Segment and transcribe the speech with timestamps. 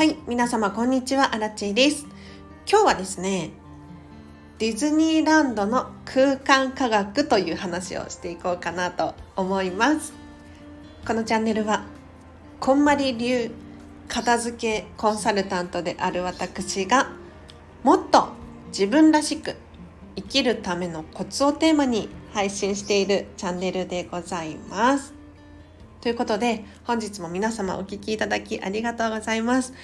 [0.00, 2.06] はい、皆様こんにちは、アラチェです。
[2.66, 3.50] 今日はですね、
[4.58, 10.14] ディズニーランドの空間科学という話をしていこうかなと思います。
[11.06, 11.84] このチャンネルは、
[12.60, 13.50] こんまり流
[14.08, 17.10] 片付けコンサルタントである私が、
[17.82, 18.30] もっと
[18.68, 19.54] 自分らしく
[20.16, 25.19] 生きるためのコツをテーマに配信しているチャンネルでございます。
[26.00, 29.74] ということで本日も皆様お聴きいただきありがとうございます。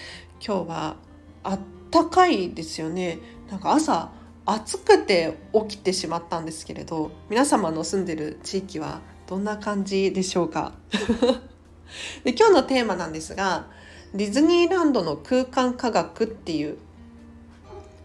[0.45, 0.97] 今日は
[1.43, 3.19] あったかいですよね。
[3.51, 4.11] なんか朝
[4.47, 10.73] 暑くて起きてしまったんですけれど皆様の住んでる地域はどんな感じでしょうか？
[12.25, 13.67] で今日のテーマなんですが
[14.15, 16.79] ディズニーランドの空間科学っていう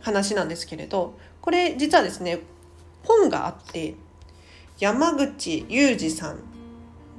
[0.01, 2.39] 話なんですけれどこれ実はですね
[3.03, 3.95] 本があって
[4.79, 6.39] 山口裕二さん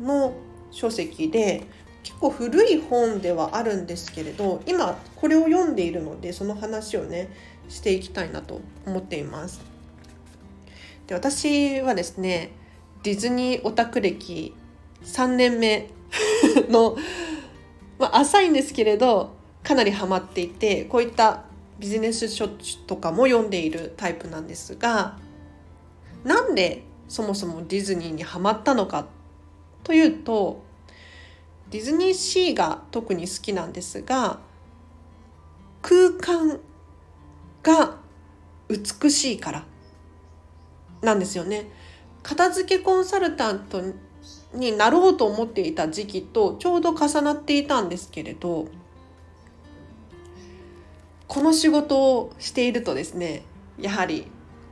[0.04, 0.34] の
[0.72, 1.62] 書籍で
[2.02, 7.29] 結構古い本ではあるんですけれど今これを読んでいるのでその話をね
[7.68, 9.60] していきたいなと思っています。
[11.06, 12.52] で私はですね
[13.02, 14.54] ディズニーオタク歴
[15.04, 15.90] 3年目
[16.68, 16.96] の、
[17.98, 21.45] まあ、浅いんですけれどかなりハマっていてこういった
[21.79, 25.18] ビジネス書とかも読んでいるタイプなんですが
[26.24, 29.07] なんでそもそもディズニーにハマったのかっ
[29.85, 30.63] というと
[31.71, 34.38] ディズニーシーが特に好きなんですが
[35.80, 36.61] 空間
[37.63, 37.97] が
[38.69, 39.65] 美しいから
[41.01, 41.69] なんですよね。
[42.23, 43.83] 片付けコンサルタント
[44.55, 48.69] になろうと思っていた時期とちょうど重なっていたんですけれど
[51.27, 53.43] この仕事をしているとですね
[53.80, 54.29] やはり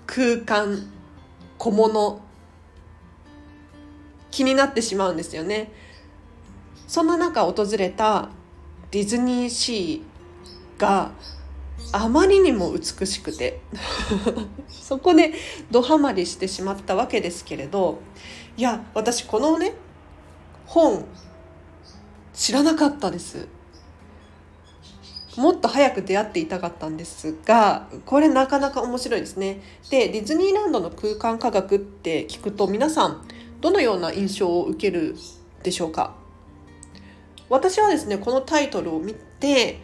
[0.06, 0.92] 空間
[1.58, 2.20] 小物
[4.30, 5.72] 気になってしまうんですよね。
[6.86, 8.30] そんな中訪れた
[8.90, 11.12] ディズニーシーが
[11.92, 13.60] あまりにも美しくて。
[14.90, 15.32] そこで
[15.70, 18.00] ドハマりしてしまったわけですけれど
[18.56, 19.74] いや私このね
[20.66, 21.04] 本
[22.34, 23.46] 知らなかったです。
[25.36, 29.62] もっと早く出会っていたかったんですがこれなかなか面白いですね。
[29.90, 33.24] でディズニーランドの空間科学って聞くと皆さん
[33.60, 35.16] どのような印象を受ける
[35.62, 36.14] でしょうか？
[37.48, 39.80] 私はですねこのタイトルを見て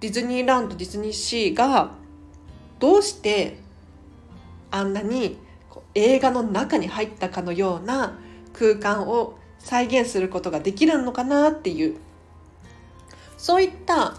[0.00, 1.92] ディズニーランドディズニーシーが
[2.78, 3.58] どうして
[4.70, 5.38] あんなに
[5.94, 8.18] 映画の中に入ったかのような
[8.52, 11.96] 空間を再現することができるのかなっていう
[13.36, 14.16] そういった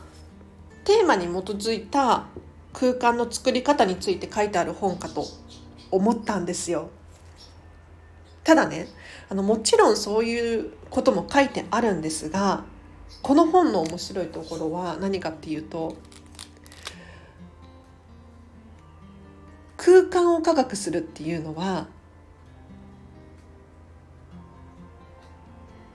[0.84, 2.26] テーマに基づいた
[2.74, 5.26] 空間の作り方について書いてある本かと
[5.90, 6.90] 思ったんですよ。
[8.44, 8.88] ただね
[9.30, 12.64] あのもちろんそういうことも書いてあるんですが
[13.22, 15.96] この本の面白いところは何かっていうと
[19.78, 21.88] 空間を科学するっていうのは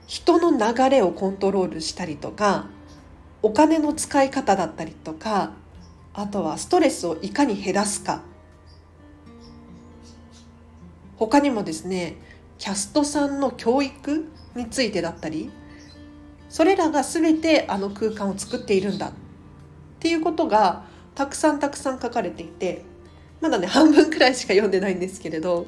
[0.07, 2.67] 人の流れをコントロールしたりとか
[3.41, 5.51] お金の使い方だったりとか
[6.13, 8.23] あとはストレスをいかに減らすか。
[11.17, 12.15] 他にもですね
[12.57, 14.25] キャストさんの教育
[14.55, 15.51] についてだったり
[16.49, 19.11] それらが全てあの空間を作っているんだっ
[19.99, 20.85] ていうことが
[21.15, 22.83] たくさんたくさん書かれていて
[23.41, 25.67] まだね半分くらいしか読んでないんですけれど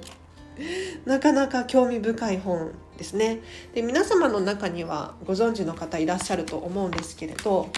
[1.05, 3.39] なかなか興味深い本ですね。
[3.73, 7.69] で皆様の中にはご存知の方いらっしゃると思うんですけれど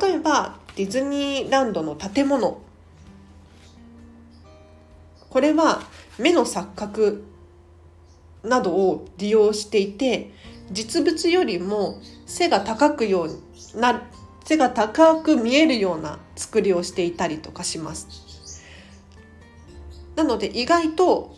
[0.00, 2.60] 例えばディズニーランドの建物。
[5.30, 5.82] これは
[6.18, 7.22] 目の錯覚
[8.42, 10.32] などを利用していて
[10.70, 14.02] 実物よりも背が高くような
[14.44, 18.64] 背が高く見えるような作りをしていたりとかします。
[20.16, 21.36] なので意外と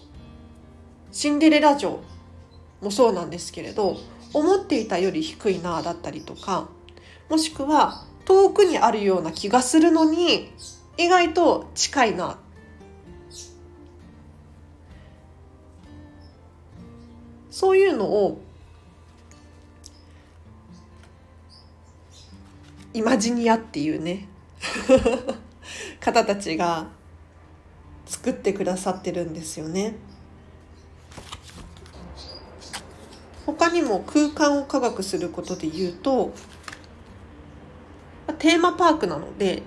[1.12, 2.00] シンデレラ城
[2.80, 3.98] もそうなんですけれど
[4.32, 6.68] 思っていたより低いなだったりとか
[7.28, 10.52] もしくは遠くにあるような気がするのに
[10.96, 12.38] 意外と近いな
[17.52, 18.40] そういうのを
[22.94, 24.26] イマジニアっていうね
[26.00, 26.88] 方たちが
[28.06, 29.96] 作ってくださってるんですよね。
[33.44, 36.32] 他にも空間を科学することで言うと
[38.38, 39.62] テーマパークなので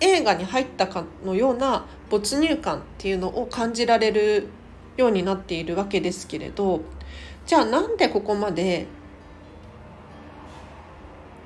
[0.00, 4.48] 映画に入ったかのような没入感っていうのを感じられる
[4.96, 6.80] ようになっているわけですけれど
[7.46, 8.86] じゃあなんでここまで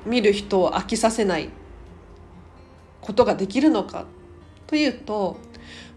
[0.06, 1.50] 見る人を飽きさせない
[3.00, 4.06] ことができるのか
[4.66, 5.36] というと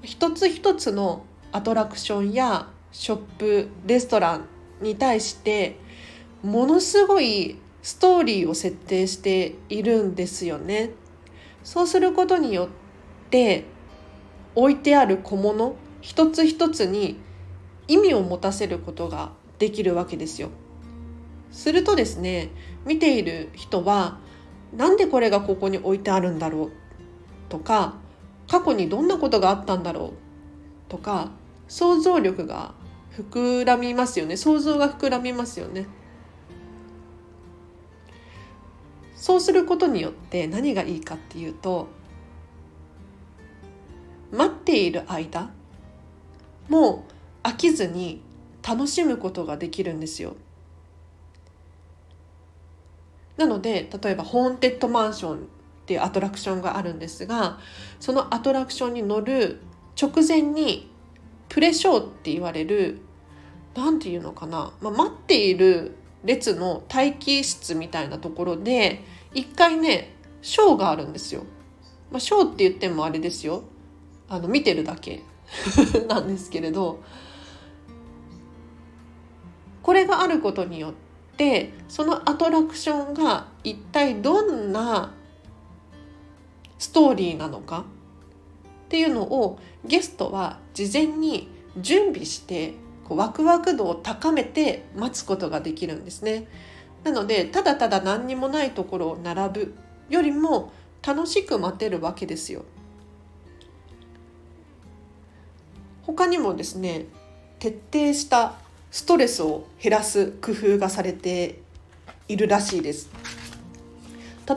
[0.01, 4.47] 一つ一つのアトラクションやショップレストラン
[4.81, 5.77] に対して
[6.41, 10.91] ものすごいストーリーを設定しているんですよね。
[11.63, 12.67] そうすることによっ
[13.29, 13.65] て
[14.55, 17.17] 置いてある小物一つ一つに
[17.87, 20.49] 意味を持たせることができるわけですよ。
[21.51, 22.49] するとですね
[22.85, 24.17] 見ている人は
[24.75, 26.71] なんでこれがここに置いてあるんだろう？
[27.49, 27.95] とか
[28.47, 30.11] 過去にどんなことがあったんだろう？
[30.89, 31.31] とか
[31.67, 32.73] 想像力が
[33.15, 35.85] 膨らみますよね想像が膨らみますよね。
[39.15, 41.87] そうすることによって何がいいかっていうと
[44.31, 45.51] 待っている間
[46.67, 47.12] もう
[47.43, 48.21] 飽きずに
[48.67, 50.35] 楽しむことができるんですよ。
[53.37, 55.39] なので例えばホーンテッドマンションっ
[55.85, 57.59] ていうアトラクションがあるんですが
[57.99, 59.59] そのアトラクションに乗る
[59.99, 60.89] 直前に
[61.49, 63.01] プレショーって言われる
[63.75, 69.03] 何て言うのかな、まあ、待っている列の待機室みたいなところで
[69.33, 71.43] 一回ねショーがあるんですよ。
[72.11, 73.63] まあ、ショーって言ってもあれですよ
[74.29, 75.23] あの見てるだけ
[76.07, 77.01] なんですけれど
[79.83, 80.93] これがあることによっ
[81.37, 85.13] てそのアトラクションが一体どんな
[86.79, 87.85] ストーリーなのか
[88.85, 96.47] っていうのをゲストは事前に準備してこうワクワク度を高めて待つことができるんですね。
[97.03, 99.75] なのでただただ何にもないところを並ぶ
[100.09, 100.71] よりも
[101.05, 102.63] 楽しく待てるわけですよ。
[106.03, 107.05] 他にもですね
[107.59, 108.55] 徹底した
[108.93, 111.63] ストレスを減らす工夫がされて
[112.27, 113.09] いるらしいです。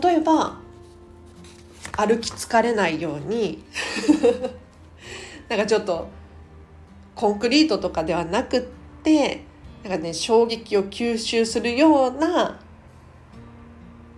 [0.03, 0.59] 例えば
[1.97, 3.65] 歩き疲れないように
[5.49, 6.09] なんかちょっと
[7.15, 8.63] コンクリートとかではなくっ
[9.03, 9.43] て
[9.83, 12.61] なんかね衝撃を吸収するような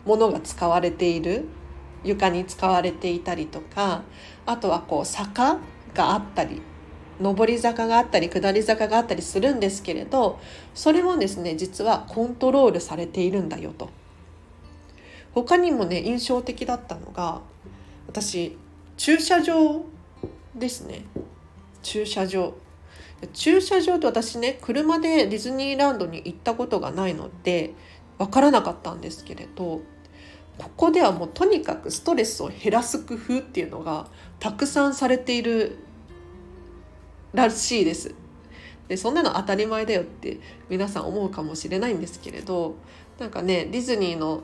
[0.04, 1.44] ものが使われている。
[2.02, 4.02] 床に使われていたりとか
[4.46, 5.58] あとはこう坂
[5.94, 6.62] があったり
[7.20, 10.38] 上り坂があったり下り坂があったりするんですけれど
[10.74, 13.90] それもですね実はコントロールされているんだよと。
[15.32, 17.42] 他にもね印象的だったのが
[18.06, 18.56] 私
[18.96, 19.84] 駐車場
[20.54, 21.04] ですね。
[21.82, 22.54] 駐車場。
[23.32, 27.74] 駐車場って私ね車でディズニーランドに行ったことがないので
[28.16, 29.80] 分からなかったんですけれど
[30.58, 34.06] ここではもうとにかくストレスを減らす工夫っていうのが
[34.40, 35.78] たくさんされている
[37.34, 38.14] らしいです。
[38.88, 40.38] でそんなの当たり前だよって
[40.70, 42.76] 皆さん思うかもしれないんですけれど
[43.18, 44.42] なんかねディズニーの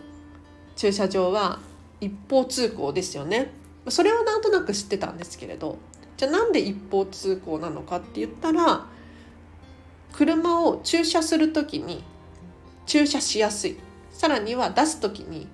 [0.77, 1.61] 駐車場は
[2.01, 3.53] 一方通行ですよね。
[3.89, 5.79] それはなんとなく知ってたんですけれど
[6.17, 8.87] じゃあなんで一方通行なのかって言ったら
[10.13, 12.03] 車を駐車する時に
[12.87, 13.77] 駐車しやすい
[14.11, 15.49] さらには出す時に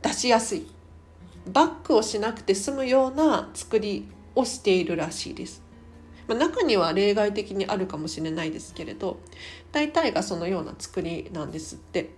[0.00, 0.66] 出しやすい
[1.52, 5.67] バックをしなくて済むような作りをしているらしいです。
[6.28, 9.18] まあ、中には例外的にあるかもしれないですけれど
[9.72, 12.10] 大体がそのような作りなんですって。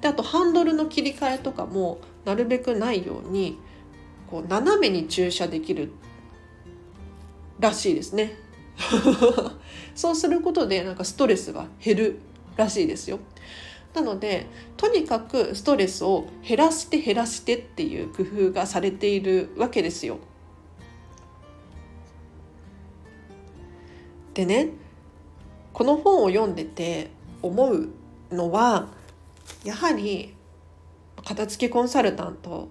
[0.00, 3.58] であとハンドルの切り替えとかもなるべくないように
[4.30, 5.92] こう斜めに駐車できる
[7.58, 8.36] らしいですね。
[9.94, 12.18] そうすることでなんかストレスが減る
[12.56, 13.18] らしいですよ。
[13.94, 20.18] なのでとにかくストレスを減らして減らしてっていう工夫がされているわけですよ。
[24.34, 24.68] でね
[25.72, 27.10] この本を読んでて
[27.42, 27.88] 思う
[28.30, 28.88] のは
[29.64, 30.34] やはり
[31.24, 32.68] 片付けコンサルタント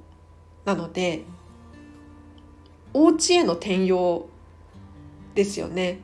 [0.65, 1.24] なので
[2.93, 4.27] お家への転用
[5.34, 6.00] ですよね。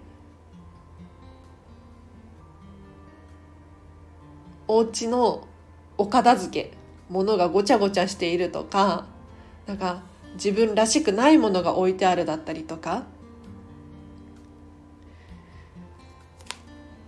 [4.68, 5.48] お家の
[5.98, 6.72] お片付け
[7.10, 9.06] 物がごちゃごちゃしているとか
[9.66, 13.04] なんか自分らしくないものが置いてあるだったりとか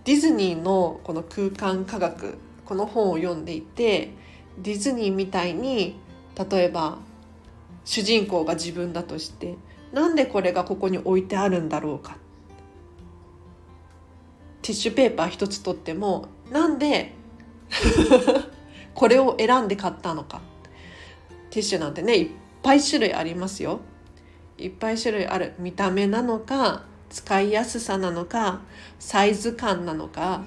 [0.04, 4.10] ディズニーのこの空間科学この本を読んでいて
[4.58, 5.96] ディズニーみたいに
[6.50, 6.98] 例えば
[7.84, 9.56] 主人公が自分だとして
[9.92, 12.16] なんでこれがここに置いてあるんだろうか。
[14.62, 17.14] ティッシュペーパー一つとってもなんで
[18.94, 20.40] これを選んで買ったのか。
[21.50, 22.30] ティッシュなんてねいっ
[22.62, 23.80] ぱい種類ありますよ。
[24.58, 28.60] いっぱい種類ある見た目なのか使いやすさなのか
[28.98, 30.42] サイズ感なのか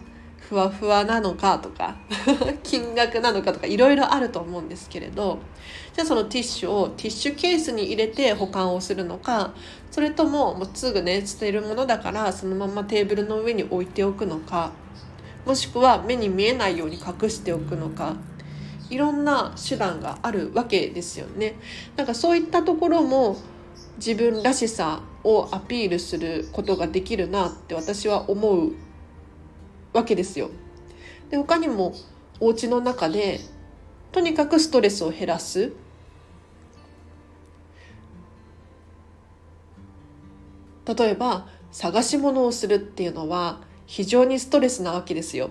[0.49, 1.95] ふわふわなのかとか
[2.63, 5.39] 金額なのかとかいろいろあると思うんですけれど
[5.93, 9.53] じゃあそのティッシュをティッシュケースに入れて保管をするのか
[9.91, 14.71] それとももうすぐね捨てるものだからそのままテーブルの上に置いておくのか
[15.45, 18.15] もしくは目に見えないように隠しておくのか
[18.89, 21.55] いろんな手段があるわけですよね。
[21.95, 23.37] なんかそういったところも
[23.97, 28.73] 自分らしさをアピールすることができるなって私は思う
[29.93, 30.49] わけですよ。
[31.29, 31.93] で他にも
[32.39, 33.39] お家の中で
[34.11, 35.73] とにかくストレスを減らす
[40.85, 45.49] 例えば探し物をするっていうのは非常にストレスなわけですよ。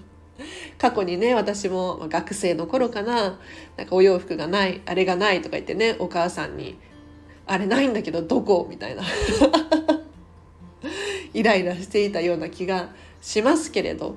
[0.78, 3.38] 過去にね私も学生の頃かな
[3.76, 6.78] なんかお洋服がないあれがないとか言ってねお母さんに
[7.46, 9.02] 「あれないんだけどどこ?」みたいな
[11.34, 14.14] イライラしていたような気がしますけれど、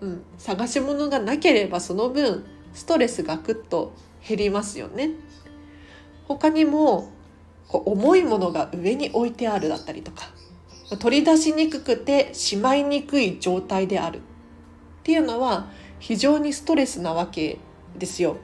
[0.00, 3.92] うん、探し物がなければその分ストレスがぐっと
[4.26, 5.10] 減りますよね。
[6.26, 7.10] 他にも
[7.68, 10.30] こう重いものが上に置いてあるだったりとか
[10.98, 14.20] 取り出しにくくてしまいにくい状態であるっ
[15.02, 17.58] ていうのは非常にストレスなわけ
[17.98, 18.36] ですよ。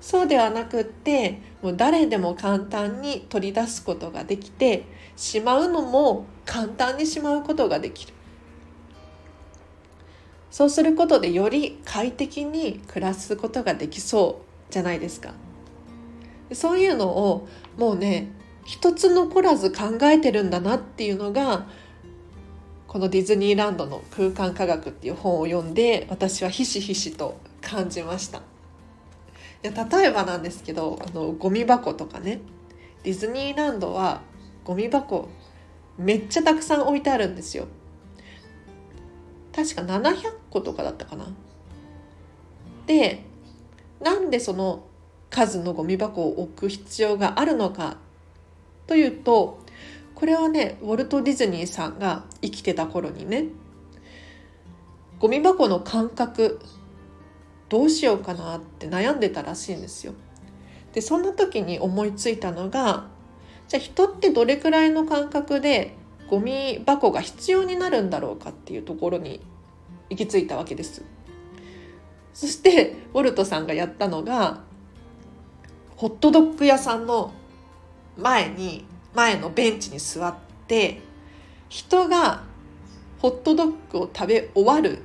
[0.00, 4.84] そうではなくってもう誰でも簡単に取り出すことができて
[5.16, 8.14] しまうのも簡単にしまうことができる。
[10.50, 15.34] そうすることでより快適に暮らすことができそうじゃないですか。
[16.52, 18.32] そういうのをもうね
[18.64, 21.66] 一つ残らず考えてるんだなっていうのが
[22.88, 28.42] このディズニーランドの空間科学っていう本を読んで私はひしひしと感じました。
[29.62, 32.40] いや例えばなんですけどあのゴミ箱とかね。
[33.02, 34.22] ディズニーランドは
[34.64, 35.28] ゴミ箱
[35.96, 37.68] めっちゃたくさん置いてあるんですよ。
[39.54, 40.14] 確か700
[40.50, 41.26] 個とかだったかな。
[42.86, 43.24] で
[44.00, 44.84] なんでその
[45.30, 47.98] 数のゴミ箱を置く必要があるのか
[48.86, 49.60] というと
[50.14, 53.46] これはねウォルト・ディズニーさんが生きてた頃にね
[55.18, 56.60] ゴミ箱の感覚
[57.68, 60.14] どうしようかなって悩んでたらしいんですよ。
[60.92, 63.08] でそんな時に思いついたのが
[63.68, 65.94] じゃあ人ってどれくらいの感覚で
[66.28, 69.40] ゴミ箱が必要になるんだろうかっていうところに
[70.10, 71.02] 行き着いたわけです。
[72.32, 74.62] そしてウォルトさんがやったのが
[75.96, 77.32] ホットドッグ屋さんの
[78.16, 80.34] 前に前のベンチに座っ
[80.68, 81.00] て
[81.68, 82.44] 人が
[83.18, 85.02] ホットドッグを食べ終わる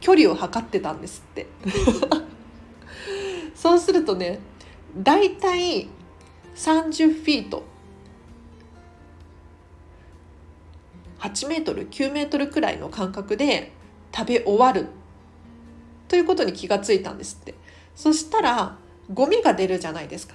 [0.00, 1.46] 距離を測ってたんですって。
[3.54, 4.38] そうするとね
[4.96, 5.88] だいたい
[6.56, 7.64] 30フィート。
[11.20, 13.72] 8メートル9メートルくらいの間隔で
[14.14, 14.86] 食べ終わる。
[16.08, 17.54] ということに気がついたんですって。
[17.94, 18.76] そしたら
[19.12, 20.34] ゴミが出るじゃないですか。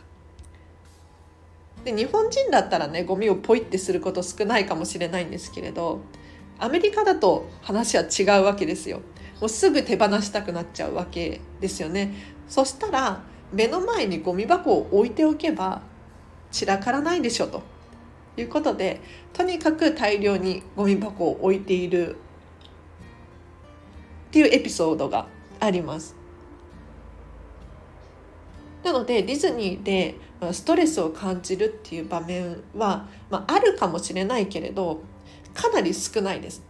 [1.83, 6.01] で日本人だったらねゴミをポイってすること少ないかもしれないんですけれど
[6.57, 9.01] アメリカだと話は違うわけですよ。
[9.39, 12.13] もうすぐ手放したくなっちゃうわけですよね
[12.47, 15.81] そしたら目の前にゴミ箱を置いておけば
[16.51, 17.63] 散らからないでしょと
[18.37, 19.01] いうことで
[19.33, 22.15] とにかく大量にゴミ箱を置いている
[24.27, 25.27] っていうエピソードが
[25.61, 26.15] あります。
[28.83, 30.15] なのでディズニーで
[30.51, 35.01] ストレスを感じるっていう場面は、まあ、あるかもしれないけれど
[35.53, 36.61] かなり少ないです。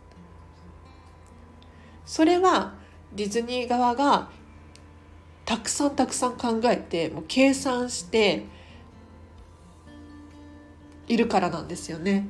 [2.06, 2.74] それは
[3.14, 4.30] ディズニー側が
[5.46, 8.46] たくさんたくさん考えてもう計算して
[11.08, 12.28] いるからなんですよね。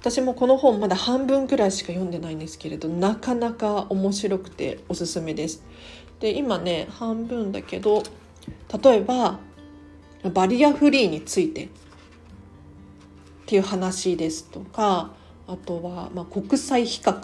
[0.00, 5.62] 私もこの本まだ半分くらいしか読んでないんですけれどなかなか面白くておすすめです。
[6.20, 8.02] で今ね半分だけど
[8.82, 9.40] 例えば
[10.32, 11.68] バリアフリーについてっ
[13.46, 15.12] ていう話ですとか
[15.50, 17.20] あとは、まあ、国際比較。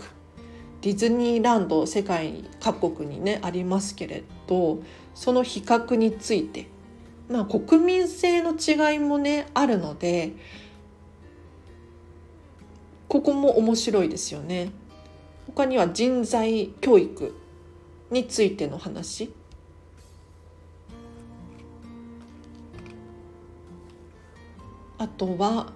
[0.83, 4.79] ディズニーランド世界各国にねありますけれど
[5.15, 6.69] その比較について。
[7.29, 10.35] まあ国民性の違いもねあるので
[13.09, 14.71] ここも面白いですよね。
[15.47, 17.35] 他には人材教育
[18.11, 19.33] についての話。
[24.99, 25.73] あとは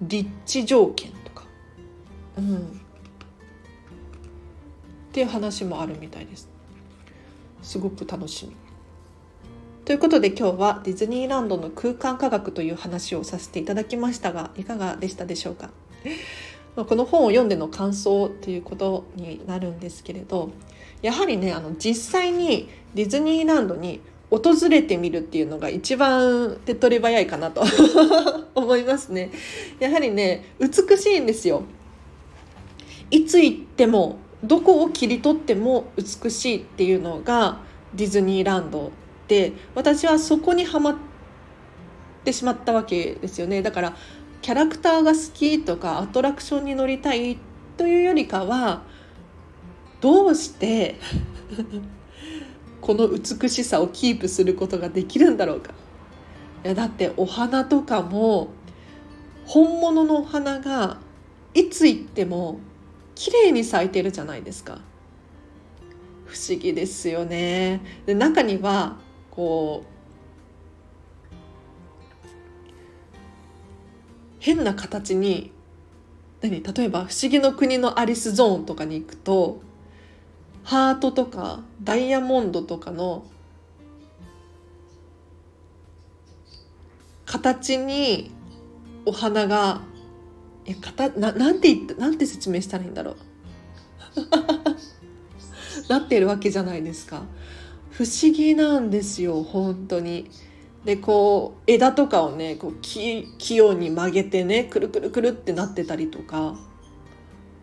[0.00, 1.12] 立地条件、
[2.36, 2.60] うん、っ
[5.12, 6.48] ていう話もあるみたいです。
[7.62, 8.64] すごく楽しみ。
[9.84, 15.70] ということで今日はディズニーランドの空間科学という話をさせていただきましたがいかがでしたでしょうか、
[16.74, 20.52] この本を読んでの感想ということになるんですけれど
[21.02, 24.00] やはりねあの実際にディズニーランドに
[24.30, 27.62] 訪れてみるっていうのが一番手っ取り早いかなと
[28.56, 29.30] 思いますね。
[29.78, 31.62] やはりね美しいんですよ。
[33.10, 37.58] いつ行ってもどこを切り取っても美しいっていうのが
[37.94, 38.92] ディズニーランド
[39.28, 40.96] で私はそこにはまっ
[42.24, 43.62] てしまったわけですよね。
[43.62, 43.96] だから
[44.42, 47.38] キャラクターが好きとかアトラクションに乗りたい
[47.76, 48.82] というよりかは
[50.00, 50.96] どうして
[52.82, 55.72] この美しさをキープすることができるんだろうか。
[56.64, 58.48] いやだってお花とかも
[59.46, 60.98] 本物のお花が
[61.54, 62.58] いつ行っても
[63.14, 64.80] 綺麗に咲いてるじゃないですか。
[66.26, 67.80] 不思議ですよね。
[68.06, 68.96] で中には
[69.30, 69.94] こう
[74.40, 75.52] 変な形に
[76.42, 76.62] 何？
[76.62, 79.62] 例えば「不思議の国のアリスゾーン」とかに行くと
[80.64, 83.24] ハートとかダイヤモンドとかの
[87.26, 88.30] 形に
[89.06, 89.82] お花が
[90.66, 93.16] えかななんて言ってなんて説明したらいいんだろう。
[95.88, 97.24] なってるわけじゃないですか。
[97.90, 100.30] 不思議なんですよ本当に。
[100.84, 106.56] でこう枝とかをねこう器用に曲げてねくるくるくるってなってたりとか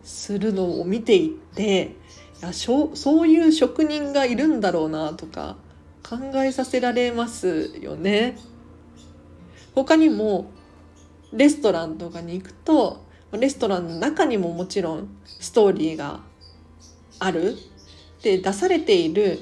[0.02, 1.96] するのを見ていって
[2.40, 2.90] いやそ
[3.22, 5.56] ういう職人がいるんだろうなとか
[6.02, 8.36] 考えさせられますよね。
[9.74, 10.50] 他にも
[11.32, 16.20] レストランとかに行くとレストランの中にももちろんストーリーが
[17.18, 17.56] ある。
[18.22, 19.40] で出されている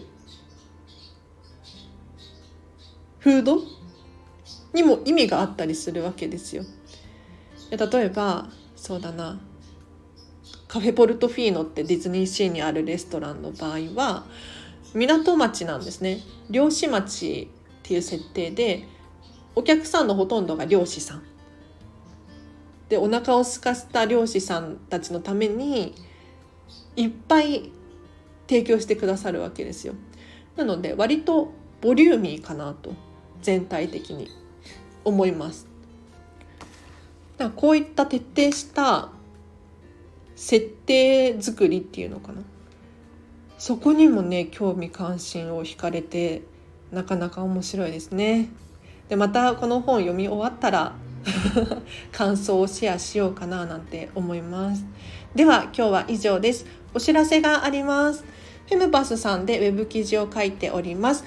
[3.19, 3.63] フード
[4.73, 6.65] にも意味があったりするわけですよ。
[7.71, 9.39] 例えばそうだな。
[10.67, 14.25] カフェポルトフィーノってディズニーシーにあるレストランの場合は
[14.95, 16.21] 港町なんですね。
[16.49, 18.87] 漁師町っていう設定で
[19.55, 21.23] お客さんのほとんどが漁師さん。
[22.91, 25.95] でお腹を空かせた漁師さんたちのために
[26.97, 27.71] いっぱい
[28.49, 29.95] 提供してくださるわけですよ。
[30.57, 32.93] なので割とボリューミーかなと
[33.41, 34.29] 全体的に
[35.05, 35.69] 思います。
[37.39, 39.11] だからこういった徹底した
[40.35, 42.43] 設定作りっていうのかな。
[43.57, 46.43] そこにもね興味関心を惹かれて
[46.91, 48.49] なかなか面白いですね。
[49.09, 50.97] でまたこの本読み終わったら
[52.13, 54.85] 感想をシェアしようかななんて思います。
[55.35, 56.67] では今日は以上です。
[56.95, 58.25] お知らせがあります。
[58.69, 61.25] フェムバスさんでウェブ記事を書いております。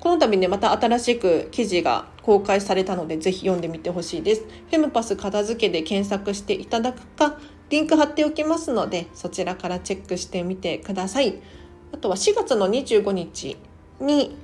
[0.00, 4.42] この度ねまた新しく記事が公開されたのでぜひ読んでみてほしいです。
[4.42, 7.38] フェムパス片付けで検索していただくか
[7.70, 11.40] リンク貼っておきますのでそちらからチェックしてみてください。
[11.92, 13.56] あとは4月の25日
[14.00, 14.36] に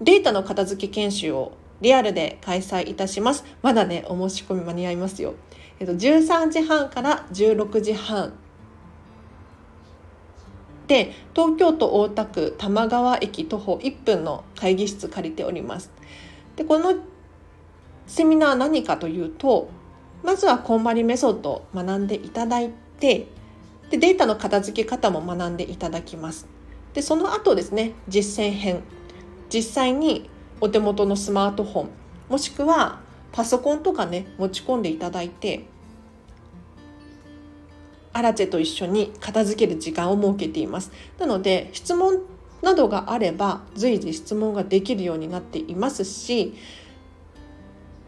[0.00, 3.44] データの片付け研修をリアルで開催いたします。
[3.62, 5.34] まだね、お申し込み間に合いますよ。
[5.80, 8.32] えっと、13時半から16時半
[10.88, 15.92] で東京都大田区玉川駅徒歩1分の会議室借りております。
[16.56, 16.94] でこの
[18.06, 19.68] セミナー何かというと
[20.24, 23.28] まずはこんまりメソッドを学んでいただいて
[23.90, 26.48] でデータの片付け方も学んでいただきます。
[26.94, 28.82] でその後ですね実践編
[29.52, 30.28] 実際に
[30.60, 31.88] お手元のスマートフォン
[32.28, 33.00] もしくは
[33.32, 35.64] パソコンとかね持ち込んでいただいて
[38.12, 42.18] アラチェと一緒に片付ける時間を設けていますなので質問
[42.62, 46.54] などがあれば随時質問ができるようになっていますし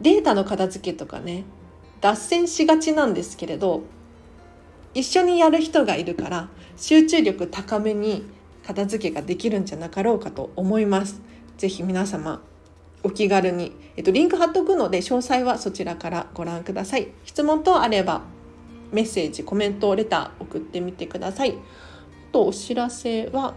[0.01, 1.45] データの片付けとかね
[2.01, 3.83] 脱線しがちなんですけれど
[4.93, 8.25] 一緒にやる人がいるから集中力高めに
[8.65, 11.21] 片付けができるんじゃなかろうかと思います。
[11.61, 12.41] ぜひ皆様
[13.03, 17.09] お気軽に、えっと、リンク貼っとくので詳細はそちらからご覧ください。
[17.23, 18.23] 質問等あれば
[18.91, 21.53] メッセージコメントレター送ってみてください。
[22.31, 23.53] とお知らせは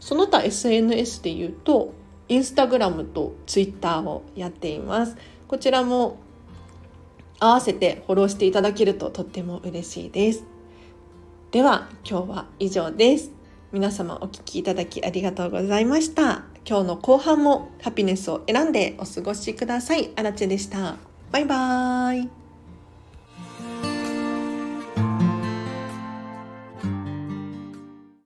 [0.00, 1.92] その他 SNS で言うと
[2.28, 5.14] インスタグラムとツイッターをやっています。
[5.46, 6.16] こちらも
[7.40, 10.44] 合わせてフォローしていただけるととっても嬉しいです。
[11.50, 13.32] では今日は以上です。
[13.70, 16.53] 皆様お聴きいただきありがとうございました。
[16.66, 20.10] 今日の後半もハピネスを選んでお過ごしください。
[20.16, 20.96] あらちでした。
[21.30, 22.43] バイバーイ。